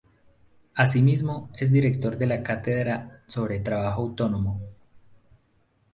[0.73, 4.59] Asimismo es director de la Cátedra sobre Trabajo Autónomo.